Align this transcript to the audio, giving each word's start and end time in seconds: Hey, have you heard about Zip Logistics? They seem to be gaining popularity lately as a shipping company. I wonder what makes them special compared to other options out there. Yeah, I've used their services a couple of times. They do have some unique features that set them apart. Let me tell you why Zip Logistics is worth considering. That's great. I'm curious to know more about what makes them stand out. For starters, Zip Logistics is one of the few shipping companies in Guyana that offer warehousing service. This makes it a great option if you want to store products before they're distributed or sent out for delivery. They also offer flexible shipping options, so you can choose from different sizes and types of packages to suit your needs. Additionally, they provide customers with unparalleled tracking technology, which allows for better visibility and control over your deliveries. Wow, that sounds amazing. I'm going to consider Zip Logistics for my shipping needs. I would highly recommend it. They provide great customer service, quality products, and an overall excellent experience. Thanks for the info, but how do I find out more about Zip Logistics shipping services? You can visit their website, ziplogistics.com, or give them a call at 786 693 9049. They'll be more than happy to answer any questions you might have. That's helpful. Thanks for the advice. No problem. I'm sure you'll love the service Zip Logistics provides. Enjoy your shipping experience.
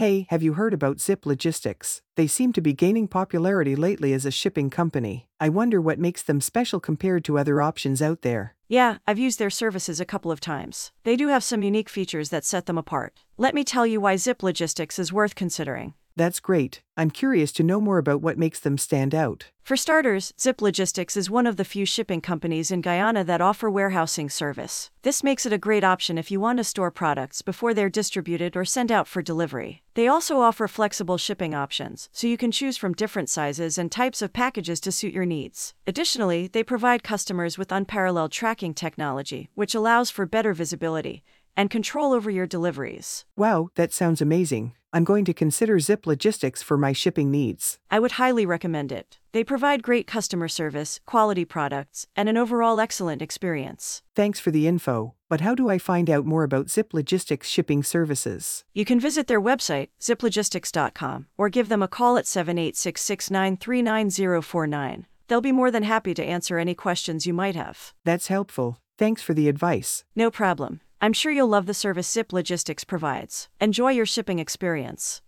Hey, 0.00 0.26
have 0.30 0.42
you 0.42 0.54
heard 0.54 0.72
about 0.72 0.98
Zip 0.98 1.26
Logistics? 1.26 2.00
They 2.16 2.26
seem 2.26 2.54
to 2.54 2.62
be 2.62 2.72
gaining 2.72 3.06
popularity 3.06 3.76
lately 3.76 4.14
as 4.14 4.24
a 4.24 4.30
shipping 4.30 4.70
company. 4.70 5.28
I 5.38 5.50
wonder 5.50 5.78
what 5.78 5.98
makes 5.98 6.22
them 6.22 6.40
special 6.40 6.80
compared 6.80 7.22
to 7.26 7.36
other 7.36 7.60
options 7.60 8.00
out 8.00 8.22
there. 8.22 8.56
Yeah, 8.66 8.96
I've 9.06 9.18
used 9.18 9.38
their 9.38 9.50
services 9.50 10.00
a 10.00 10.06
couple 10.06 10.30
of 10.30 10.40
times. 10.40 10.90
They 11.04 11.16
do 11.16 11.28
have 11.28 11.44
some 11.44 11.62
unique 11.62 11.90
features 11.90 12.30
that 12.30 12.46
set 12.46 12.64
them 12.64 12.78
apart. 12.78 13.12
Let 13.36 13.54
me 13.54 13.62
tell 13.62 13.86
you 13.86 14.00
why 14.00 14.16
Zip 14.16 14.42
Logistics 14.42 14.98
is 14.98 15.12
worth 15.12 15.34
considering. 15.34 15.92
That's 16.20 16.38
great. 16.38 16.82
I'm 16.98 17.10
curious 17.10 17.50
to 17.52 17.62
know 17.62 17.80
more 17.80 17.96
about 17.96 18.20
what 18.20 18.36
makes 18.36 18.60
them 18.60 18.76
stand 18.76 19.14
out. 19.14 19.46
For 19.62 19.74
starters, 19.74 20.34
Zip 20.38 20.60
Logistics 20.60 21.16
is 21.16 21.30
one 21.30 21.46
of 21.46 21.56
the 21.56 21.64
few 21.64 21.86
shipping 21.86 22.20
companies 22.20 22.70
in 22.70 22.82
Guyana 22.82 23.24
that 23.24 23.40
offer 23.40 23.70
warehousing 23.70 24.28
service. 24.28 24.90
This 25.00 25.24
makes 25.24 25.46
it 25.46 25.52
a 25.54 25.56
great 25.56 25.82
option 25.82 26.18
if 26.18 26.30
you 26.30 26.38
want 26.38 26.58
to 26.58 26.64
store 26.64 26.90
products 26.90 27.40
before 27.40 27.72
they're 27.72 27.88
distributed 27.88 28.54
or 28.54 28.66
sent 28.66 28.90
out 28.90 29.08
for 29.08 29.22
delivery. 29.22 29.82
They 29.94 30.08
also 30.08 30.40
offer 30.40 30.68
flexible 30.68 31.16
shipping 31.16 31.54
options, 31.54 32.10
so 32.12 32.26
you 32.26 32.36
can 32.36 32.50
choose 32.50 32.76
from 32.76 32.92
different 32.92 33.30
sizes 33.30 33.78
and 33.78 33.90
types 33.90 34.20
of 34.20 34.34
packages 34.34 34.78
to 34.80 34.92
suit 34.92 35.14
your 35.14 35.24
needs. 35.24 35.72
Additionally, 35.86 36.48
they 36.48 36.62
provide 36.62 37.02
customers 37.02 37.56
with 37.56 37.72
unparalleled 37.72 38.30
tracking 38.30 38.74
technology, 38.74 39.48
which 39.54 39.74
allows 39.74 40.10
for 40.10 40.26
better 40.26 40.52
visibility 40.52 41.22
and 41.56 41.70
control 41.70 42.12
over 42.12 42.28
your 42.28 42.46
deliveries. 42.46 43.24
Wow, 43.36 43.70
that 43.76 43.94
sounds 43.94 44.20
amazing. 44.20 44.74
I'm 44.92 45.04
going 45.04 45.24
to 45.26 45.34
consider 45.34 45.78
Zip 45.78 46.04
Logistics 46.04 46.62
for 46.62 46.76
my 46.76 46.92
shipping 46.92 47.30
needs. 47.30 47.78
I 47.90 48.00
would 48.00 48.12
highly 48.12 48.44
recommend 48.44 48.90
it. 48.90 49.18
They 49.30 49.44
provide 49.44 49.84
great 49.84 50.08
customer 50.08 50.48
service, 50.48 50.98
quality 51.06 51.44
products, 51.44 52.08
and 52.16 52.28
an 52.28 52.36
overall 52.36 52.80
excellent 52.80 53.22
experience. 53.22 54.02
Thanks 54.16 54.40
for 54.40 54.50
the 54.50 54.66
info, 54.66 55.14
but 55.28 55.42
how 55.42 55.54
do 55.54 55.70
I 55.70 55.78
find 55.78 56.10
out 56.10 56.26
more 56.26 56.42
about 56.42 56.70
Zip 56.70 56.92
Logistics 56.92 57.48
shipping 57.48 57.84
services? 57.84 58.64
You 58.74 58.84
can 58.84 58.98
visit 58.98 59.28
their 59.28 59.40
website, 59.40 59.90
ziplogistics.com, 60.00 61.26
or 61.38 61.48
give 61.48 61.68
them 61.68 61.82
a 61.82 61.88
call 61.88 62.16
at 62.18 62.26
786 62.26 63.00
693 63.00 63.82
9049. 63.82 65.06
They'll 65.28 65.40
be 65.40 65.52
more 65.52 65.70
than 65.70 65.84
happy 65.84 66.14
to 66.14 66.24
answer 66.24 66.58
any 66.58 66.74
questions 66.74 67.26
you 67.26 67.32
might 67.32 67.54
have. 67.54 67.94
That's 68.04 68.26
helpful. 68.26 68.78
Thanks 68.98 69.22
for 69.22 69.34
the 69.34 69.48
advice. 69.48 70.04
No 70.16 70.32
problem. 70.32 70.80
I'm 71.02 71.14
sure 71.14 71.32
you'll 71.32 71.48
love 71.48 71.64
the 71.64 71.72
service 71.72 72.10
Zip 72.10 72.30
Logistics 72.30 72.84
provides. 72.84 73.48
Enjoy 73.58 73.90
your 73.90 74.04
shipping 74.04 74.38
experience. 74.38 75.18